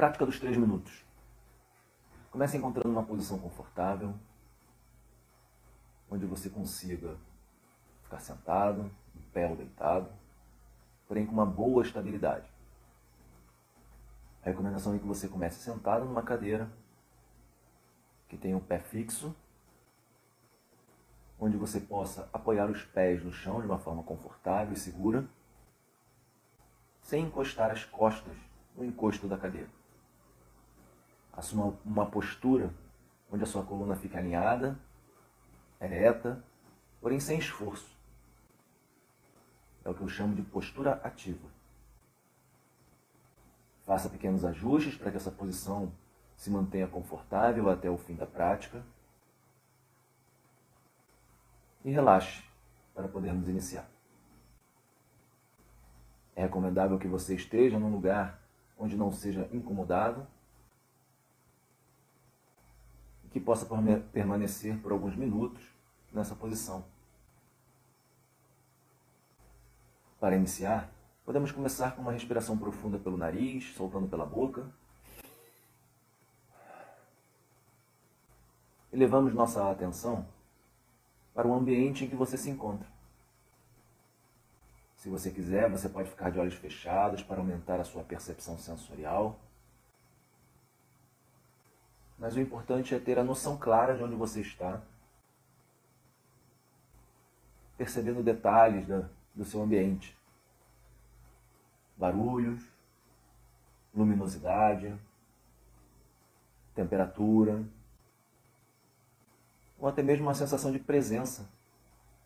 Prática 0.00 0.24
dos 0.24 0.40
três 0.40 0.56
minutos. 0.56 1.04
Comece 2.30 2.56
encontrando 2.56 2.88
uma 2.88 3.02
posição 3.02 3.38
confortável, 3.38 4.14
onde 6.10 6.24
você 6.24 6.48
consiga 6.48 7.18
ficar 8.04 8.18
sentado, 8.18 8.90
em 9.14 9.20
pé 9.30 9.46
ou 9.46 9.54
deitado, 9.54 10.10
porém 11.06 11.26
com 11.26 11.32
uma 11.32 11.44
boa 11.44 11.82
estabilidade. 11.82 12.50
A 14.42 14.46
recomendação 14.46 14.94
é 14.94 14.98
que 14.98 15.04
você 15.04 15.28
comece 15.28 15.60
sentado 15.60 16.06
numa 16.06 16.22
cadeira 16.22 16.72
que 18.26 18.38
tenha 18.38 18.56
o 18.56 18.58
um 18.58 18.64
pé 18.64 18.78
fixo, 18.78 19.36
onde 21.38 21.58
você 21.58 21.78
possa 21.78 22.26
apoiar 22.32 22.70
os 22.70 22.82
pés 22.84 23.22
no 23.22 23.34
chão 23.34 23.60
de 23.60 23.66
uma 23.66 23.78
forma 23.78 24.02
confortável 24.02 24.72
e 24.72 24.78
segura, 24.78 25.28
sem 27.02 27.26
encostar 27.26 27.70
as 27.70 27.84
costas 27.84 28.34
no 28.74 28.82
encosto 28.82 29.28
da 29.28 29.36
cadeira. 29.36 29.79
Assuma 31.32 31.78
uma 31.84 32.06
postura 32.06 32.74
onde 33.30 33.44
a 33.44 33.46
sua 33.46 33.64
coluna 33.64 33.94
fica 33.96 34.18
alinhada, 34.18 34.78
ereta, 35.80 36.44
porém 37.00 37.20
sem 37.20 37.38
esforço. 37.38 37.96
É 39.84 39.88
o 39.88 39.94
que 39.94 40.02
eu 40.02 40.08
chamo 40.08 40.34
de 40.34 40.42
postura 40.42 41.00
ativa. 41.02 41.48
Faça 43.86 44.08
pequenos 44.08 44.44
ajustes 44.44 44.96
para 44.96 45.10
que 45.10 45.16
essa 45.16 45.30
posição 45.30 45.92
se 46.36 46.50
mantenha 46.50 46.86
confortável 46.86 47.68
até 47.70 47.88
o 47.88 47.96
fim 47.96 48.14
da 48.14 48.26
prática. 48.26 48.84
E 51.84 51.90
relaxe 51.90 52.44
para 52.94 53.08
podermos 53.08 53.48
iniciar. 53.48 53.88
É 56.36 56.42
recomendável 56.42 56.98
que 56.98 57.08
você 57.08 57.34
esteja 57.34 57.78
num 57.78 57.90
lugar 57.90 58.40
onde 58.78 58.96
não 58.96 59.10
seja 59.10 59.48
incomodado 59.52 60.26
que 63.30 63.40
possa 63.40 63.66
permanecer 64.12 64.78
por 64.78 64.92
alguns 64.92 65.16
minutos 65.16 65.62
nessa 66.12 66.34
posição. 66.34 66.84
Para 70.18 70.36
iniciar, 70.36 70.90
Podemos 71.30 71.52
começar 71.52 71.94
com 71.94 72.02
uma 72.02 72.10
respiração 72.10 72.58
profunda 72.58 72.98
pelo 72.98 73.16
nariz, 73.16 73.72
soltando 73.76 74.08
pela 74.08 74.26
boca. 74.26 74.66
E 78.92 78.96
levamos 78.96 79.32
nossa 79.32 79.70
atenção 79.70 80.26
para 81.32 81.46
o 81.46 81.54
ambiente 81.54 82.04
em 82.04 82.08
que 82.08 82.16
você 82.16 82.36
se 82.36 82.50
encontra. 82.50 82.84
Se 84.96 85.08
você 85.08 85.30
quiser, 85.30 85.70
você 85.70 85.88
pode 85.88 86.10
ficar 86.10 86.30
de 86.30 86.40
olhos 86.40 86.54
fechados 86.54 87.22
para 87.22 87.38
aumentar 87.38 87.78
a 87.78 87.84
sua 87.84 88.02
percepção 88.02 88.58
sensorial. 88.58 89.38
Mas 92.20 92.36
o 92.36 92.40
importante 92.40 92.94
é 92.94 92.98
ter 92.98 93.18
a 93.18 93.24
noção 93.24 93.56
clara 93.56 93.96
de 93.96 94.04
onde 94.04 94.14
você 94.14 94.42
está, 94.42 94.80
percebendo 97.78 98.22
detalhes 98.22 98.86
do 99.34 99.44
seu 99.44 99.62
ambiente 99.62 100.14
barulhos, 101.96 102.62
luminosidade, 103.94 104.94
temperatura, 106.74 107.62
ou 109.78 109.86
até 109.86 110.02
mesmo 110.02 110.26
uma 110.26 110.34
sensação 110.34 110.72
de 110.72 110.78
presença 110.78 111.46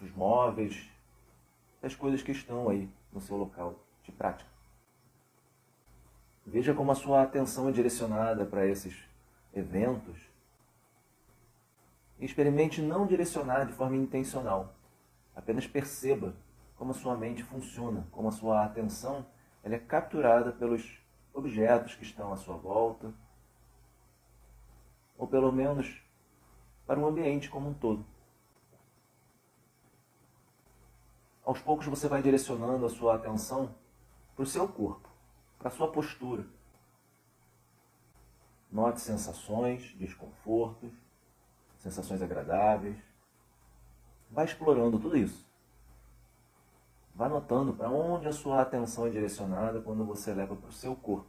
dos 0.00 0.10
móveis, 0.12 0.90
das 1.82 1.94
coisas 1.94 2.22
que 2.22 2.32
estão 2.32 2.68
aí 2.68 2.90
no 3.12 3.20
seu 3.20 3.36
local 3.36 3.78
de 4.02 4.12
prática. 4.12 4.48
Veja 6.46 6.72
como 6.72 6.92
a 6.92 6.94
sua 6.94 7.22
atenção 7.22 7.68
é 7.68 7.72
direcionada 7.72 8.46
para 8.46 8.66
esses 8.66 8.96
eventos 9.58 10.16
experimente 12.18 12.80
não 12.80 13.06
direcionar 13.06 13.64
de 13.66 13.72
forma 13.72 13.96
intencional. 13.96 14.74
Apenas 15.34 15.66
perceba 15.66 16.34
como 16.76 16.92
a 16.92 16.94
sua 16.94 17.16
mente 17.16 17.42
funciona, 17.42 18.06
como 18.10 18.28
a 18.28 18.32
sua 18.32 18.64
atenção 18.64 19.26
ela 19.62 19.74
é 19.74 19.78
capturada 19.78 20.52
pelos 20.52 21.00
objetos 21.32 21.94
que 21.94 22.04
estão 22.04 22.32
à 22.32 22.36
sua 22.36 22.56
volta, 22.56 23.12
ou 25.16 25.26
pelo 25.26 25.52
menos 25.52 26.02
para 26.86 26.98
o 26.98 27.06
ambiente 27.06 27.50
como 27.50 27.68
um 27.68 27.74
todo. 27.74 28.04
Aos 31.44 31.60
poucos 31.60 31.86
você 31.86 32.08
vai 32.08 32.22
direcionando 32.22 32.84
a 32.84 32.90
sua 32.90 33.14
atenção 33.14 33.74
para 34.34 34.42
o 34.42 34.46
seu 34.46 34.68
corpo, 34.68 35.08
para 35.58 35.68
a 35.68 35.70
sua 35.70 35.90
postura. 35.90 36.44
Note 38.70 39.00
sensações, 39.00 39.94
desconfortos, 39.94 40.92
sensações 41.78 42.20
agradáveis. 42.20 42.98
Vai 44.30 44.44
explorando 44.44 44.98
tudo 44.98 45.16
isso. 45.16 45.46
Vá 47.14 47.28
notando 47.28 47.72
para 47.72 47.90
onde 47.90 48.28
a 48.28 48.32
sua 48.32 48.60
atenção 48.60 49.06
é 49.06 49.10
direcionada 49.10 49.80
quando 49.80 50.04
você 50.04 50.32
leva 50.32 50.54
para 50.54 50.68
o 50.68 50.72
seu 50.72 50.94
corpo. 50.94 51.28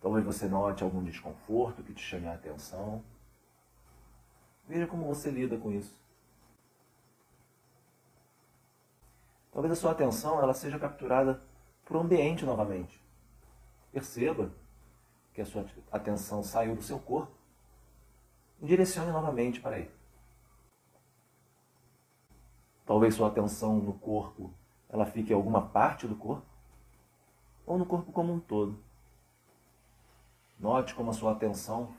Talvez 0.00 0.24
você 0.24 0.46
note 0.48 0.82
algum 0.82 1.02
desconforto 1.02 1.82
que 1.82 1.94
te 1.94 2.02
chame 2.02 2.26
a 2.26 2.34
atenção. 2.34 3.02
Veja 4.66 4.86
como 4.86 5.06
você 5.06 5.30
lida 5.30 5.56
com 5.56 5.72
isso. 5.72 5.98
Talvez 9.52 9.72
a 9.72 9.76
sua 9.76 9.92
atenção 9.92 10.40
ela 10.40 10.54
seja 10.54 10.78
capturada 10.78 11.42
por 11.84 11.96
um 11.96 12.00
ambiente 12.00 12.44
novamente. 12.44 13.02
Perceba 13.92 14.52
que 15.32 15.40
a 15.40 15.46
sua 15.46 15.66
atenção 15.90 16.42
saiu 16.42 16.76
do 16.76 16.82
seu 16.82 16.98
corpo 16.98 17.32
e 18.60 18.66
direcione 18.66 19.10
novamente 19.10 19.60
para 19.60 19.78
ele. 19.78 19.90
Talvez 22.84 23.14
sua 23.14 23.28
atenção 23.28 23.78
no 23.78 23.92
corpo 23.92 24.52
ela 24.88 25.04
fique 25.04 25.32
em 25.32 25.36
alguma 25.36 25.68
parte 25.68 26.06
do 26.06 26.16
corpo 26.16 26.46
ou 27.66 27.76
no 27.76 27.84
corpo 27.84 28.10
como 28.10 28.32
um 28.32 28.40
todo. 28.40 28.82
Note 30.58 30.94
como 30.94 31.10
a 31.10 31.14
sua 31.14 31.32
atenção 31.32 31.94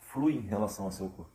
flui 0.00 0.36
em 0.36 0.40
relação 0.40 0.84
ao 0.86 0.90
seu 0.90 1.08
corpo. 1.08 1.30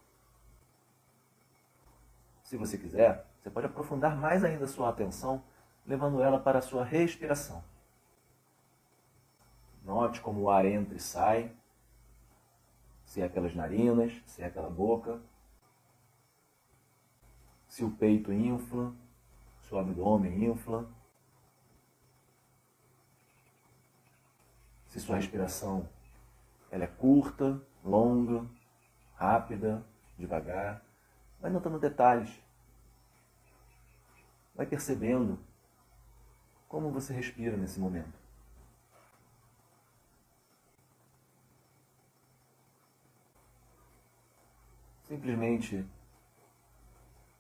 Se 2.44 2.56
você 2.56 2.78
quiser, 2.78 3.26
você 3.42 3.50
pode 3.50 3.66
aprofundar 3.66 4.16
mais 4.16 4.44
ainda 4.44 4.66
a 4.66 4.68
sua 4.68 4.90
atenção, 4.90 5.44
levando 5.86 6.22
ela 6.22 6.40
para 6.40 6.60
a 6.60 6.62
sua 6.62 6.84
respiração. 6.84 7.64
Note 9.88 10.20
como 10.20 10.42
o 10.42 10.50
ar 10.50 10.66
entra 10.66 10.98
e 10.98 11.00
sai, 11.00 11.50
se 13.06 13.22
é 13.22 13.30
pelas 13.30 13.56
narinas, 13.56 14.12
se 14.26 14.44
é 14.44 14.50
pela 14.50 14.70
boca, 14.70 15.22
se 17.70 17.86
o 17.86 17.92
peito 17.92 18.34
infla, 18.34 18.94
se 19.62 19.74
o 19.74 19.80
abdômen 19.80 20.44
infla, 20.44 20.86
se 24.88 25.00
sua 25.00 25.16
respiração 25.16 25.88
ela 26.70 26.84
é 26.84 26.88
curta, 26.88 27.62
longa, 27.82 28.46
rápida, 29.16 29.86
devagar. 30.20 30.84
Vai 31.40 31.50
notando 31.50 31.80
detalhes. 31.80 32.38
Vai 34.54 34.66
percebendo 34.66 35.40
como 36.68 36.92
você 36.92 37.14
respira 37.14 37.56
nesse 37.56 37.80
momento. 37.80 38.27
Simplesmente 45.08 45.86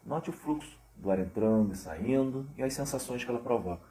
Note 0.07 0.29
o 0.29 0.33
fluxo 0.33 0.79
do 0.95 1.11
ar 1.11 1.19
entrando 1.19 1.73
e 1.73 1.75
saindo 1.75 2.49
e 2.55 2.63
as 2.63 2.73
sensações 2.73 3.25
que 3.25 3.29
ela 3.29 3.41
provoca. 3.41 3.85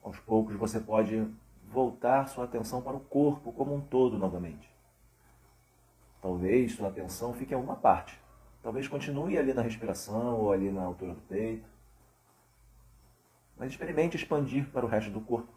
Aos 0.00 0.20
poucos 0.20 0.54
você 0.54 0.78
pode 0.78 1.28
voltar 1.66 2.28
sua 2.28 2.44
atenção 2.44 2.80
para 2.80 2.96
o 2.96 3.00
corpo 3.00 3.52
como 3.52 3.74
um 3.74 3.80
todo 3.80 4.16
novamente. 4.16 4.72
Talvez 6.22 6.76
sua 6.76 6.90
atenção 6.90 7.34
fique 7.34 7.52
em 7.52 7.56
alguma 7.56 7.74
parte. 7.74 8.16
Talvez 8.62 8.86
continue 8.86 9.36
ali 9.36 9.52
na 9.52 9.62
respiração 9.62 10.36
ou 10.36 10.52
ali 10.52 10.70
na 10.70 10.82
altura 10.82 11.14
do 11.14 11.20
peito. 11.22 11.68
Mas 13.56 13.72
experimente 13.72 14.16
expandir 14.16 14.70
para 14.70 14.86
o 14.86 14.88
resto 14.88 15.10
do 15.10 15.20
corpo. 15.20 15.52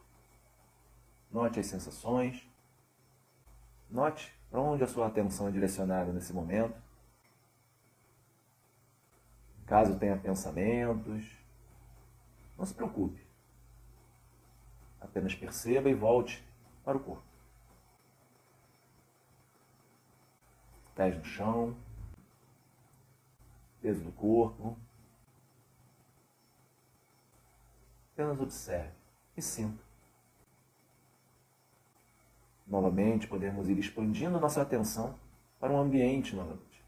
Note 1.31 1.59
as 1.59 1.67
sensações. 1.67 2.50
Note 3.91 4.33
para 4.49 4.61
onde 4.61 4.83
a 4.83 4.87
sua 4.87 5.07
atenção 5.07 5.49
é 5.49 5.51
direcionada 5.51 6.13
nesse 6.13 6.31
momento? 6.31 6.81
Caso 9.65 9.99
tenha 9.99 10.17
pensamentos, 10.17 11.25
não 12.57 12.65
se 12.65 12.73
preocupe. 12.73 13.21
Apenas 14.99 15.35
perceba 15.35 15.89
e 15.89 15.93
volte 15.93 16.41
para 16.85 16.97
o 16.97 16.99
corpo. 17.01 17.23
Pés 20.95 21.17
no 21.17 21.23
chão, 21.25 21.75
peso 23.81 24.03
do 24.03 24.11
corpo. 24.13 24.77
Apenas 28.13 28.39
observe 28.39 28.93
e 29.35 29.41
sinta. 29.41 29.90
Novamente, 32.71 33.27
podemos 33.27 33.67
ir 33.67 33.77
expandindo 33.77 34.39
nossa 34.39 34.61
atenção 34.61 35.19
para 35.59 35.73
o 35.73 35.77
ambiente 35.77 36.33
novamente. 36.33 36.81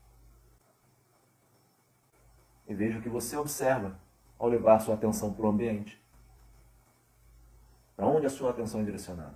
E 2.66 2.74
veja 2.74 3.00
o 3.00 3.02
que 3.02 3.10
você 3.10 3.36
observa 3.36 4.00
ao 4.40 4.48
levar 4.48 4.80
sua 4.80 4.96
atenção 4.96 5.34
para 5.34 5.46
o 5.46 5.50
ambiente. 5.50 6.02
Para 7.98 8.08
onde 8.08 8.26
a 8.26 8.30
sua 8.30 8.52
atenção 8.52 8.80
é 8.80 8.86
direcionada? 8.86 9.36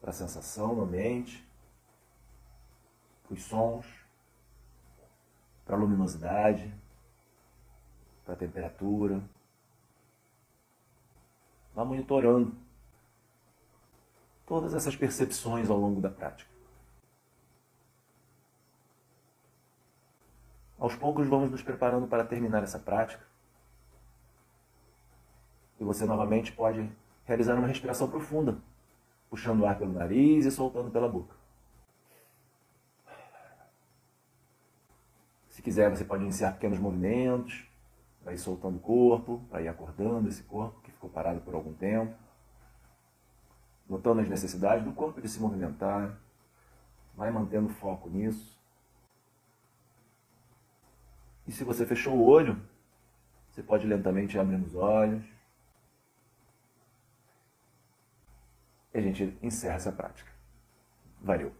Para 0.00 0.08
a 0.08 0.14
sensação 0.14 0.74
no 0.74 0.84
ambiente, 0.84 1.46
para 3.24 3.34
os 3.34 3.42
sons, 3.42 3.86
para 5.66 5.76
a 5.76 5.78
luminosidade, 5.78 6.74
para 8.24 8.32
a 8.32 8.38
temperatura. 8.38 9.22
Vá 11.74 11.84
monitorando 11.84 12.67
todas 14.48 14.72
essas 14.72 14.96
percepções 14.96 15.68
ao 15.68 15.78
longo 15.78 16.00
da 16.00 16.08
prática. 16.08 16.50
Aos 20.78 20.96
poucos 20.96 21.28
vamos 21.28 21.50
nos 21.50 21.62
preparando 21.62 22.06
para 22.06 22.24
terminar 22.24 22.62
essa 22.62 22.78
prática. 22.78 23.22
E 25.78 25.84
você 25.84 26.06
novamente 26.06 26.50
pode 26.52 26.90
realizar 27.26 27.56
uma 27.56 27.66
respiração 27.66 28.08
profunda, 28.08 28.56
puxando 29.28 29.60
o 29.60 29.66
ar 29.66 29.76
pelo 29.76 29.92
nariz 29.92 30.46
e 30.46 30.50
soltando 30.50 30.90
pela 30.90 31.08
boca. 31.08 31.36
Se 35.50 35.60
quiser, 35.60 35.90
você 35.90 36.04
pode 36.04 36.22
iniciar 36.22 36.52
pequenos 36.52 36.78
movimentos, 36.78 37.68
para 38.24 38.32
ir 38.32 38.38
soltando 38.38 38.76
o 38.76 38.80
corpo, 38.80 39.44
para 39.50 39.60
ir 39.60 39.68
acordando 39.68 40.28
esse 40.28 40.42
corpo 40.44 40.80
que 40.80 40.90
ficou 40.90 41.10
parado 41.10 41.40
por 41.40 41.54
algum 41.54 41.74
tempo, 41.74 42.14
notando 43.88 44.20
as 44.20 44.28
necessidades 44.28 44.84
do 44.84 44.92
corpo 44.92 45.20
de 45.20 45.28
se 45.28 45.40
movimentar, 45.40 46.18
vai 47.14 47.30
mantendo 47.30 47.68
foco 47.68 48.08
nisso. 48.08 48.58
E 51.46 51.52
se 51.52 51.64
você 51.64 51.86
fechou 51.86 52.14
o 52.14 52.26
olho, 52.26 52.60
você 53.50 53.62
pode 53.62 53.86
lentamente 53.86 54.38
abrir 54.38 54.56
os 54.56 54.74
olhos. 54.74 55.24
E 58.92 58.98
a 58.98 59.00
gente 59.00 59.36
encerra 59.42 59.76
essa 59.76 59.92
prática. 59.92 60.30
Valeu! 61.20 61.52